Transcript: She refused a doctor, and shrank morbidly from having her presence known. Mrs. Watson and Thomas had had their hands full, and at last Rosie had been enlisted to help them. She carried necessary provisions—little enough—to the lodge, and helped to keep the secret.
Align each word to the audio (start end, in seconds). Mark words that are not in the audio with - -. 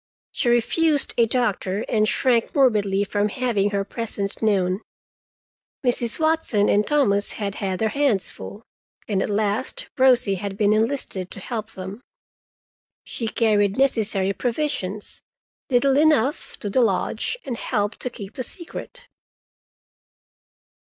She 0.31 0.49
refused 0.49 1.13
a 1.15 1.27
doctor, 1.27 1.85
and 1.87 2.07
shrank 2.09 2.55
morbidly 2.55 3.03
from 3.03 3.29
having 3.29 3.69
her 3.69 3.83
presence 3.85 4.41
known. 4.41 4.81
Mrs. 5.85 6.19
Watson 6.19 6.69
and 6.69 6.87
Thomas 6.87 7.33
had 7.33 7.53
had 7.61 7.77
their 7.77 7.89
hands 7.89 8.31
full, 8.31 8.63
and 9.07 9.21
at 9.21 9.29
last 9.29 9.89
Rosie 9.99 10.33
had 10.41 10.57
been 10.57 10.73
enlisted 10.73 11.29
to 11.29 11.39
help 11.39 11.73
them. 11.73 12.01
She 13.03 13.27
carried 13.27 13.77
necessary 13.77 14.33
provisions—little 14.33 15.95
enough—to 15.95 16.67
the 16.71 16.81
lodge, 16.81 17.37
and 17.45 17.55
helped 17.55 17.99
to 17.99 18.09
keep 18.09 18.33
the 18.33 18.43
secret. 18.43 19.07